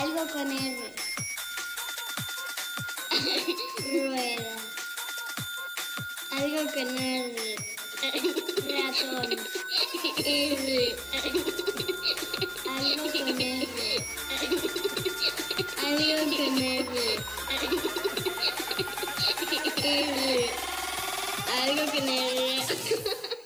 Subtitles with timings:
[0.00, 0.94] Algo con R.
[3.92, 4.56] Rueda.
[6.30, 7.56] Algo con R.
[8.66, 9.30] Ratón.
[10.24, 10.96] R.
[12.64, 13.68] Algo con R.
[15.84, 16.96] Algo con R.
[19.84, 20.50] R.
[21.62, 23.39] Algo con R.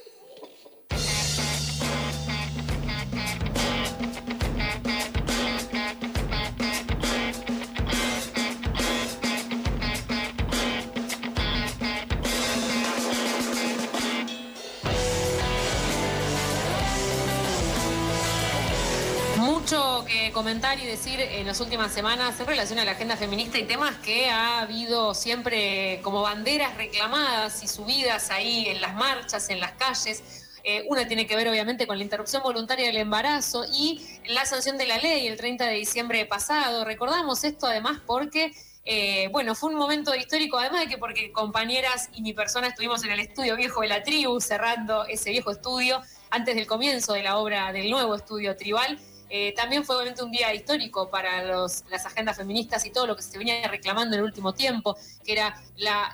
[20.34, 23.94] comentar y decir en las últimas semanas en relación a la agenda feminista y temas
[23.98, 29.72] que ha habido siempre como banderas reclamadas y subidas ahí en las marchas, en las
[29.72, 30.50] calles.
[30.64, 34.76] Eh, una tiene que ver obviamente con la interrupción voluntaria del embarazo y la sanción
[34.76, 36.84] de la ley el 30 de diciembre pasado.
[36.84, 38.52] Recordamos esto además porque,
[38.84, 43.04] eh, bueno, fue un momento histórico, además de que porque compañeras y mi persona estuvimos
[43.04, 47.22] en el estudio viejo de la tribu, cerrando ese viejo estudio antes del comienzo de
[47.22, 48.98] la obra del nuevo estudio tribal.
[49.30, 53.16] Eh, también fue obviamente un día histórico para los, las agendas feministas y todo lo
[53.16, 55.60] que se venía reclamando en el último tiempo, que era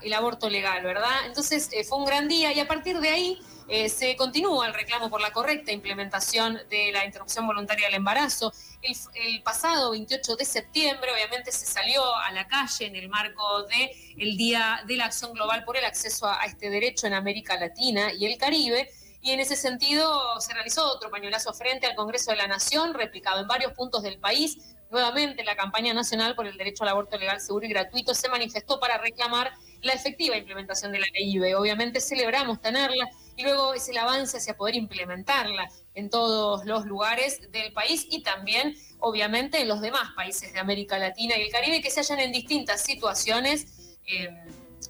[0.02, 1.26] el aborto legal, ¿verdad?
[1.26, 3.40] Entonces eh, fue un gran día y a partir de ahí
[3.72, 8.52] eh, se continúa el reclamo por la correcta implementación de la interrupción voluntaria del embarazo.
[8.82, 13.90] El, pasado 28 de septiembre, obviamente, se salió a la calle en el marco del
[14.18, 18.12] el Día de la Acción Global por el acceso a este derecho en América Latina
[18.12, 18.90] y el Caribe
[19.22, 23.40] y en ese sentido se realizó otro pañuelazo frente al Congreso de la Nación, replicado
[23.40, 24.76] en varios puntos del país.
[24.90, 28.80] Nuevamente, la campaña nacional por el derecho al aborto legal, seguro y gratuito se manifestó
[28.80, 31.54] para reclamar la efectiva implementación de la ley IBE.
[31.54, 37.52] Obviamente celebramos tenerla y luego es el avance hacia poder implementarla en todos los lugares
[37.52, 41.82] del país y también, obviamente, en los demás países de América Latina y el Caribe
[41.82, 44.28] que se hallan en distintas situaciones eh,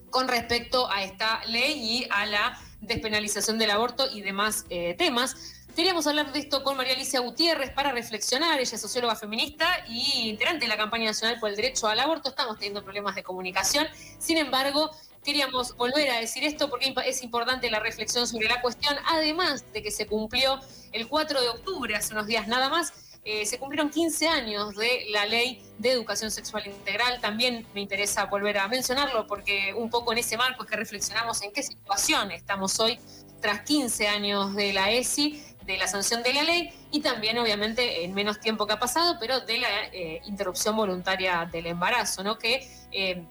[0.09, 5.37] con respecto a esta ley y a la despenalización del aborto y demás eh, temas.
[5.77, 8.59] Queríamos hablar de esto con María Alicia Gutiérrez para reflexionar.
[8.59, 12.31] Ella es socióloga feminista y integrante de la campaña nacional por el derecho al aborto.
[12.31, 13.87] Estamos teniendo problemas de comunicación.
[14.19, 14.91] Sin embargo,
[15.25, 19.83] queríamos volver a decir esto porque es importante la reflexión sobre la cuestión, además de
[19.83, 20.61] que se cumplió
[20.93, 22.93] el 4 de octubre, hace unos días nada más,
[23.25, 27.21] eh, se cumplieron 15 años de la ley de educación sexual integral.
[27.21, 31.43] También me interesa volver a mencionarlo porque un poco en ese marco es que reflexionamos
[31.43, 32.99] en qué situación estamos hoy
[33.41, 38.05] tras 15 años de la ESI, de la sanción de la ley y también obviamente
[38.05, 42.39] en menos tiempo que ha pasado, pero de la eh, interrupción voluntaria del embarazo, ¿no?
[42.39, 43.25] que eh,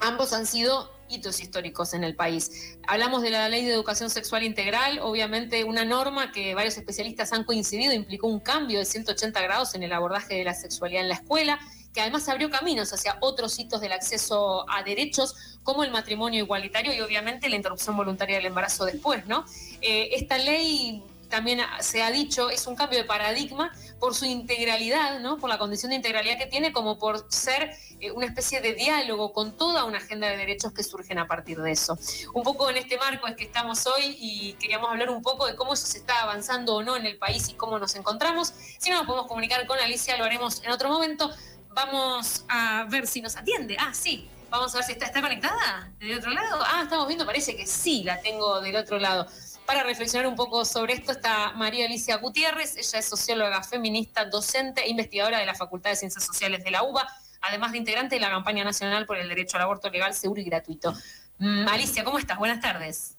[0.00, 2.78] ambos han sido hitos históricos en el país.
[2.86, 7.44] Hablamos de la ley de educación sexual integral, obviamente una norma que varios especialistas han
[7.44, 11.14] coincidido, implicó un cambio de 180 grados en el abordaje de la sexualidad en la
[11.14, 11.60] escuela,
[11.92, 16.94] que además abrió caminos hacia otros hitos del acceso a derechos como el matrimonio igualitario
[16.94, 19.44] y obviamente la interrupción voluntaria del embarazo después, ¿no?
[19.80, 25.20] Eh, esta ley también se ha dicho, es un cambio de paradigma por su integralidad,
[25.20, 25.38] ¿no?
[25.38, 29.32] por la condición de integralidad que tiene, como por ser eh, una especie de diálogo
[29.32, 31.96] con toda una agenda de derechos que surgen a partir de eso.
[32.34, 35.54] Un poco en este marco es que estamos hoy y queríamos hablar un poco de
[35.54, 38.52] cómo eso se está avanzando o no en el país y cómo nos encontramos.
[38.78, 41.30] Si no podemos comunicar con Alicia, lo haremos en otro momento.
[41.70, 43.76] Vamos a ver si nos atiende.
[43.78, 44.28] Ah, sí.
[44.50, 46.60] Vamos a ver si está, está conectada del otro lado.
[46.66, 49.28] Ah, estamos viendo, parece que sí, la tengo del otro lado.
[49.70, 54.80] Para reflexionar un poco sobre esto está María Alicia Gutiérrez, ella es socióloga feminista, docente
[54.82, 57.06] e investigadora de la Facultad de Ciencias Sociales de la UBA,
[57.40, 60.44] además de integrante de la campaña nacional por el derecho al aborto legal, seguro y
[60.44, 60.92] gratuito.
[61.38, 62.36] Mm, Alicia, ¿cómo estás?
[62.36, 63.16] Buenas tardes.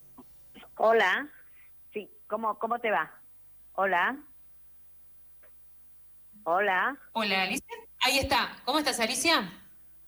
[0.75, 1.29] Hola,
[1.93, 3.09] sí, ¿cómo, cómo te va?
[3.75, 4.17] Hola.
[6.43, 6.97] Hola.
[7.13, 7.77] Hola, Alicia.
[8.01, 8.57] Ahí está.
[8.65, 9.49] ¿Cómo estás, Alicia?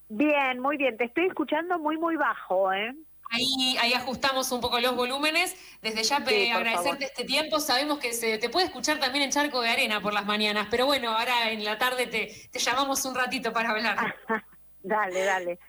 [0.10, 0.98] Bien, muy bien.
[0.98, 2.94] Te estoy escuchando muy, muy bajo, ¿eh?
[3.32, 5.56] Ahí, ahí ajustamos un poco los volúmenes.
[5.82, 7.60] Desde ya sí, agradecerte este tiempo.
[7.60, 10.86] Sabemos que se te puede escuchar también en Charco de Arena por las mañanas, pero
[10.86, 14.16] bueno, ahora en la tarde te, te llamamos un ratito para hablar.
[14.84, 15.60] dale, dale.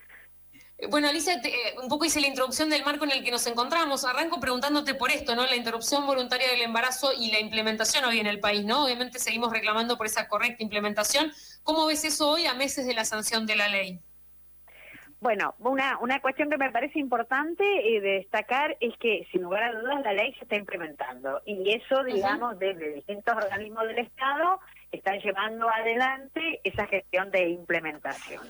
[0.91, 3.47] Bueno, Alicia, te, eh, un poco hice la introducción del marco en el que nos
[3.47, 4.05] encontramos.
[4.05, 5.47] Arranco preguntándote por esto, ¿no?
[5.47, 8.85] La interrupción voluntaria del embarazo y la implementación hoy en el país, ¿no?
[8.85, 11.33] Obviamente seguimos reclamando por esa correcta implementación.
[11.63, 14.01] ¿Cómo ves eso hoy a meses de la sanción de la ley?
[15.25, 19.63] Bueno, una, una cuestión que me parece importante eh, de destacar es que, sin lugar
[19.63, 21.41] a dudas, la ley se está implementando.
[21.47, 24.61] Y eso, digamos, desde distintos organismos del Estado
[24.93, 28.43] están llevando adelante esa gestión de implementación.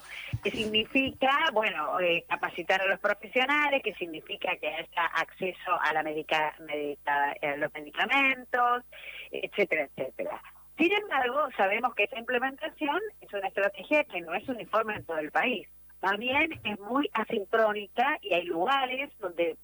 [0.42, 1.30] ¿Qué significa?
[1.52, 7.36] Bueno, eh, capacitar a los profesionales, que significa que haya acceso a, la medica, medica,
[7.40, 8.82] a los medicamentos,
[9.30, 10.42] etcétera, etcétera.
[10.76, 15.18] Sin embargo, sabemos que esa implementación es una estrategia que no es uniforme en todo
[15.18, 15.68] el país.
[16.04, 19.56] Más bien es muy asincrónica y hay lugares donde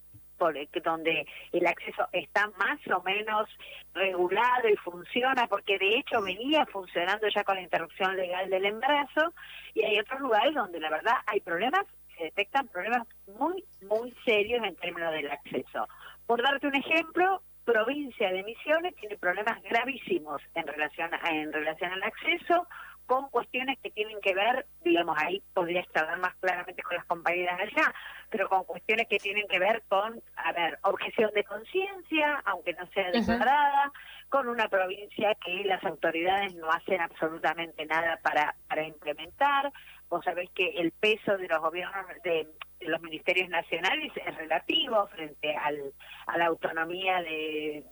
[0.82, 3.46] donde el acceso está más o menos
[3.92, 9.34] regulado y funciona, porque de hecho venía funcionando ya con la interrupción legal del embarazo,
[9.74, 11.84] y hay otros lugares donde la verdad hay problemas,
[12.16, 13.06] se detectan problemas
[13.38, 15.86] muy, muy serios en términos del acceso.
[16.26, 22.02] Por darte un ejemplo, provincia de Misiones tiene problemas gravísimos en relación en relación al
[22.02, 22.66] acceso
[23.10, 27.58] con cuestiones que tienen que ver, digamos, ahí podría estar más claramente con las compañeras
[27.58, 27.92] allá,
[28.28, 32.86] pero con cuestiones que tienen que ver con, a ver, objeción de conciencia, aunque no
[32.92, 33.90] sea declarada,
[34.28, 39.72] con una provincia que las autoridades no hacen absolutamente nada para, para implementar.
[40.08, 42.46] Vos sabés que el peso de los gobiernos, de,
[42.78, 45.92] de los ministerios nacionales es relativo frente al,
[46.28, 47.84] a la autonomía de,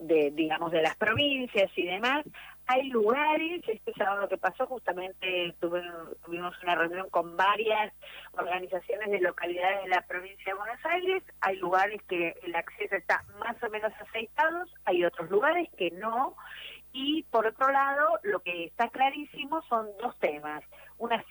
[0.00, 2.24] de, digamos, de las provincias y demás.
[2.66, 7.92] Hay lugares, este sábado que pasó justamente tuvimos una reunión con varias
[8.32, 13.22] organizaciones de localidades de la provincia de Buenos Aires, hay lugares que el acceso está
[13.38, 16.36] más o menos aceitado, hay otros lugares que no,
[16.94, 20.64] y por otro lado, lo que está clarísimo son dos temas.
[20.98, 21.22] Una,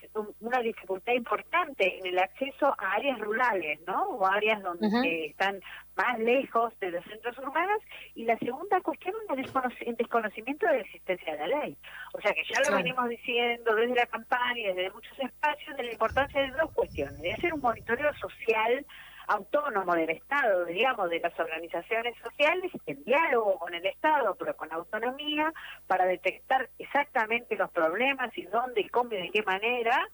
[0.41, 4.03] una dificultad importante en el acceso a áreas rurales, ¿no?
[4.09, 5.61] O áreas donde están
[5.95, 7.81] más lejos de los centros urbanos.
[8.15, 11.77] Y la segunda cuestión, un desconocimiento de la existencia de la ley.
[12.13, 15.83] O sea que ya lo venimos diciendo desde la campaña y desde muchos espacios de
[15.83, 17.19] la importancia de dos cuestiones.
[17.21, 18.85] De hacer un monitoreo social
[19.27, 24.71] autónomo del Estado, digamos, de las organizaciones sociales, en diálogo con el Estado, pero con
[24.71, 25.53] autonomía,
[25.87, 30.07] para detectar exactamente los problemas y dónde, y cómo y de qué manera.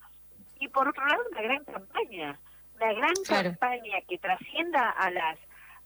[0.60, 2.40] Y por otro lado, una gran campaña,
[2.76, 5.38] una gran campaña que trascienda a las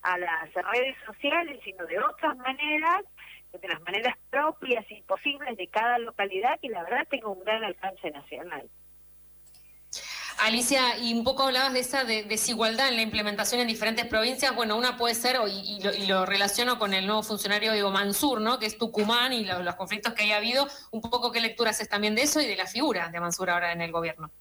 [0.04, 3.04] a las redes sociales, sino de otras maneras,
[3.54, 7.64] de las maneras propias y posibles de cada localidad, que la verdad tenga un gran
[7.64, 8.69] alcance nacional.
[10.39, 14.56] Alicia, y un poco hablabas de esa desigualdad en la implementación en diferentes provincias.
[14.56, 18.59] Bueno, una puede ser, y, lo, relaciono con el nuevo funcionario Diego Mansur, ¿no?
[18.59, 20.68] que es Tucumán y los conflictos que haya habido.
[20.91, 23.71] Un poco qué lecturas es también de eso y de la figura de Mansur ahora
[23.71, 24.31] en el gobierno.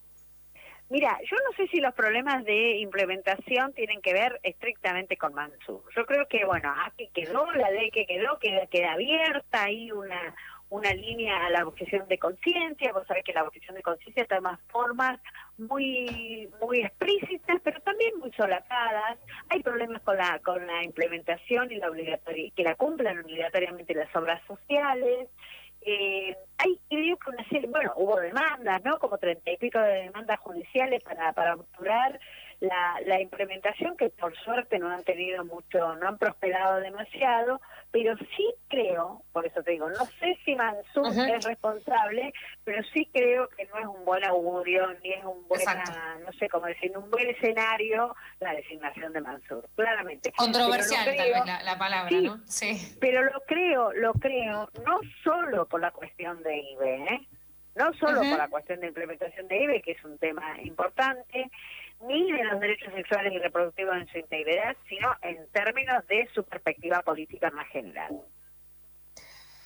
[0.89, 5.81] Mira, yo no sé si los problemas de implementación tienen que ver estrictamente con Mansur.
[5.95, 10.35] Yo creo que, bueno, aquí quedó, la ley que quedó, queda, queda abierta, hay una,
[10.73, 14.59] una línea a la objeción de conciencia, vos sabés que la objeción de conciencia toma
[14.69, 15.19] formas
[15.59, 19.19] muy muy explícitas, pero también muy solapadas.
[19.49, 24.13] Hay problemas con la con la implementación y la obligatoria que la cumplan obligatoriamente las
[24.15, 25.29] obras sociales.
[25.81, 28.97] Eh, hay creo que una serie, bueno, hubo demandas, ¿no?
[28.97, 32.19] Como treinta y pico de demandas judiciales para para obturar
[32.63, 37.59] la, la implementación que por suerte no han tenido mucho, no han prosperado demasiado,
[37.91, 42.33] pero sí creo, por eso te digo, no sé si Mansur es responsable,
[42.63, 45.61] pero sí creo que no es un buen augurio, ni es un buen,
[46.25, 50.31] no sé cómo decir, un buen escenario la designación de Mansur, claramente.
[50.31, 52.39] Controversial tal vez la, palabra, ¿no?
[52.45, 52.95] Sí.
[53.01, 57.27] Pero lo creo, lo creo, no solo por la cuestión de IBE, ¿eh?
[57.75, 61.49] no solo por la cuestión de implementación de IBE, que es un tema importante,
[62.01, 66.43] ni de los derechos sexuales y reproductivos en su integridad, sino en términos de su
[66.43, 68.19] perspectiva política más general.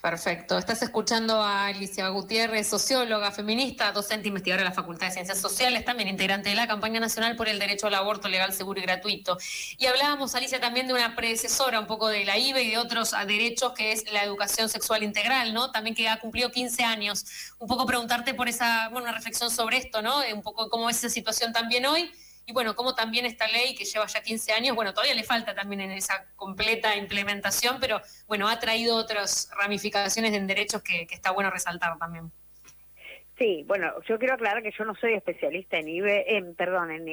[0.02, 0.60] Perfecto.
[0.60, 5.84] Estás escuchando a Alicia Gutiérrez, socióloga, feminista, docente investigadora de la Facultad de Ciencias Sociales,
[5.86, 9.38] también integrante de la campaña nacional por el derecho al aborto legal, seguro y gratuito.
[9.78, 13.14] Y hablábamos, Alicia, también de una predecesora un poco de la IBE y de otros
[13.26, 15.72] derechos, que es la educación sexual integral, ¿no?
[15.72, 17.26] También que ha cumplido 15 años.
[17.58, 20.22] Un poco preguntarte por esa, bueno, una reflexión sobre esto, ¿no?
[20.34, 22.12] Un poco cómo es esa situación también hoy
[22.48, 25.54] y bueno, como también esta ley que lleva ya 15 años, bueno, todavía le falta
[25.54, 31.32] también en esa completa implementación, pero bueno, ha traído otras ramificaciones en derechos que, está
[31.32, 32.32] bueno resaltar también.
[33.38, 37.08] Sí, bueno, yo quiero aclarar que yo no soy especialista en IBE, en, perdón, en,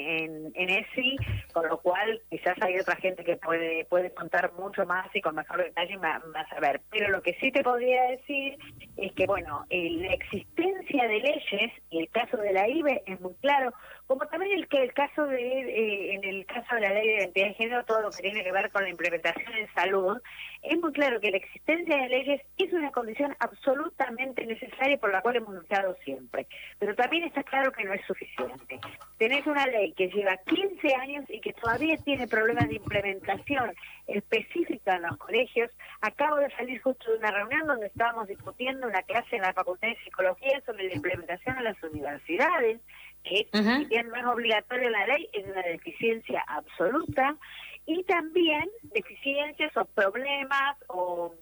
[0.54, 1.16] en, ESI,
[1.52, 5.34] con lo cual quizás hay otra gente que puede puede contar mucho más y con
[5.34, 6.80] mejor detalle más a ver.
[6.90, 8.56] Pero lo que sí te podría decir
[8.96, 13.20] es que, bueno, eh, la existencia de leyes, y el caso de la IBE es
[13.20, 13.74] muy claro,
[14.06, 17.54] como también el caso de eh, en el caso de la ley de identidad de
[17.54, 20.18] género todo lo que tiene que ver con la implementación en salud
[20.64, 25.20] es muy claro que la existencia de leyes es una condición absolutamente necesaria por la
[25.20, 26.46] cual hemos luchado siempre.
[26.78, 28.80] Pero también está claro que no es suficiente.
[29.18, 33.74] Tenés una ley que lleva 15 años y que todavía tiene problemas de implementación
[34.06, 35.70] específica en los colegios.
[36.00, 39.88] Acabo de salir justo de una reunión donde estábamos discutiendo una clase en la facultad
[39.88, 42.80] de psicología sobre la implementación en las universidades
[43.24, 47.36] que si bien no es obligatoria la ley, es una deficiencia absoluta,
[47.86, 51.34] y también deficiencias o problemas o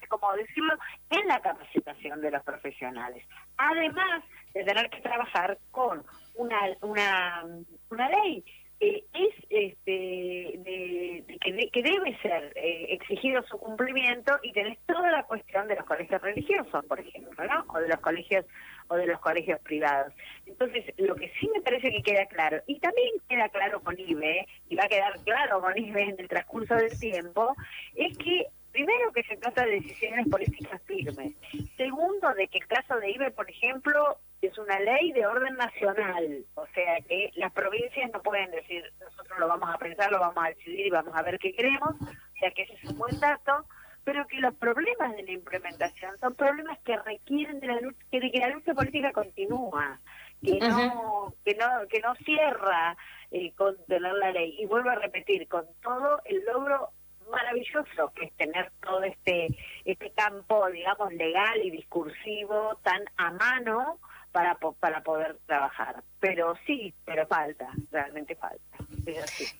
[0.00, 0.74] sé cómo decirlo,
[1.10, 3.24] en la capacitación de los profesionales.
[3.56, 6.04] Además de tener que trabajar con
[6.36, 7.44] una, una,
[7.90, 8.44] una ley
[8.80, 11.24] que es este de,
[11.72, 16.20] que, debe ser eh, exigido su cumplimiento y tenés toda la cuestión de los colegios
[16.20, 17.64] religiosos, por ejemplo, ¿no?
[17.68, 18.44] O de los colegios
[18.88, 20.12] o de los colegios privados.
[20.46, 24.46] Entonces, lo que sí me parece que queda claro, y también queda claro con IBE,
[24.68, 27.54] y va a quedar claro con IBE en el transcurso del tiempo,
[27.94, 31.32] es que primero que se trata de decisiones políticas firmes.
[31.76, 36.44] Segundo, de que el caso de IBE, por ejemplo, es una ley de orden nacional,
[36.54, 40.44] o sea que las provincias no pueden decir nosotros lo vamos a pensar, lo vamos
[40.44, 43.18] a decidir y vamos a ver qué queremos, o sea que ese es un buen
[43.20, 43.64] dato,
[44.02, 48.20] pero que los problemas de la implementación son problemas que requieren de la lucha, que,
[48.20, 50.00] de que la lucha política continúa,
[50.42, 52.96] que no que no que no cierra
[53.30, 54.56] eh, con tener la ley.
[54.58, 56.90] Y vuelvo a repetir con todo el logro
[57.30, 59.48] maravilloso que es tener todo este
[59.84, 63.98] este campo digamos legal y discursivo tan a mano
[64.34, 66.02] para, para poder trabajar.
[66.18, 68.58] Pero sí, pero falta, realmente falta.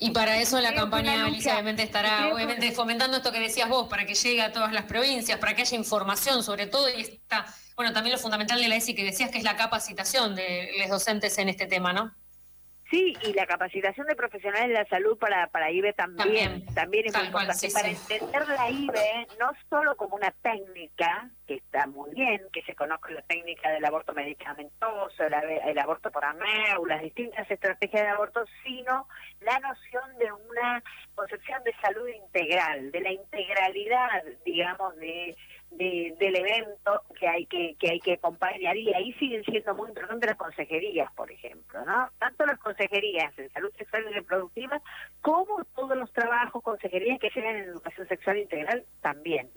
[0.01, 4.05] Y para eso la campaña, Alicia, obviamente estará obviamente fomentando esto que decías vos, para
[4.05, 7.93] que llegue a todas las provincias, para que haya información sobre todo y está, bueno,
[7.93, 11.39] también lo fundamental de la ESI que decías que es la capacitación de los docentes
[11.39, 12.13] en este tema, ¿no?
[12.91, 17.17] Sí, y la capacitación de profesionales de la salud para, para IBE también, también, es
[17.17, 17.69] muy importante.
[17.73, 22.75] para entender la IBE no solo como una técnica, que está muy bien, que se
[22.75, 28.45] conozca la técnica del aborto medicamentoso, el, aborto por AMEU, las distintas estrategias de aborto,
[28.63, 29.09] sino
[29.41, 30.83] la noción de una
[31.15, 35.37] concepción de salud integral, de la integralidad, digamos, de
[35.77, 40.29] del evento que hay que, que hay que acompañar y ahí siguen siendo muy importantes
[40.29, 42.11] las consejerías, por ejemplo, ¿no?
[42.19, 44.81] Tanto las consejerías en salud sexual y reproductiva
[45.21, 49.51] como todos los trabajos, consejerías que llegan en educación sexual integral también.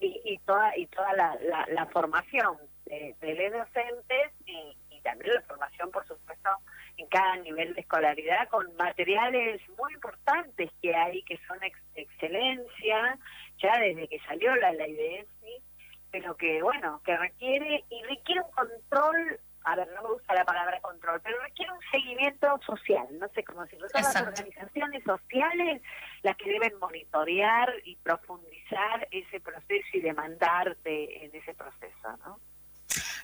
[0.00, 1.36] Y, y toda y toda la,
[1.68, 6.50] la, formación de, los docentes y, y también la formación, por supuesto,
[6.98, 11.58] en cada nivel de escolaridad con materiales muy importantes que hay, que son
[11.94, 13.18] excelencia,
[13.58, 15.62] ya desde que salió la ley de ESI,
[16.10, 20.44] pero que, bueno, que requiere, y requiere un control, a ver, no me gusta la
[20.44, 25.82] palabra control, pero requiere un seguimiento social, no sé cómo decirlo, son las organizaciones sociales
[26.22, 32.40] las que deben monitorear y profundizar ese proceso y demandar de, en ese proceso, ¿no?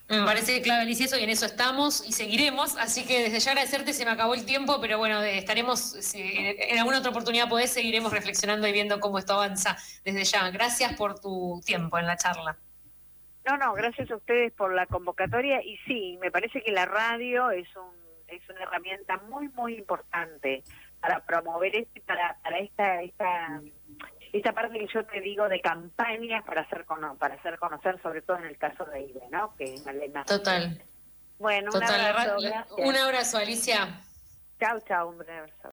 [0.09, 2.77] Me parece clave, Alicia, eso y en eso estamos y seguiremos.
[2.77, 6.79] Así que desde ya agradecerte, se me acabó el tiempo, pero bueno, estaremos, si en
[6.79, 10.51] alguna otra oportunidad podés, seguiremos reflexionando y viendo cómo esto avanza desde ya.
[10.51, 12.59] Gracias por tu tiempo en la charla.
[13.47, 17.51] No, no, gracias a ustedes por la convocatoria y sí, me parece que la radio
[17.51, 20.65] es un es una herramienta muy muy importante
[21.01, 23.61] para promover este para para esta esta
[24.39, 26.85] esta parte que yo te digo de campañas para hacer
[27.19, 29.55] para hacer conocer, sobre todo en el caso de IBE, ¿no?
[29.57, 29.85] Que es
[30.27, 30.83] Total.
[31.39, 32.37] Bueno, un abrazo.
[32.79, 34.01] Un abrazo, Alicia.
[34.59, 35.55] Chao, chao, un abrazo.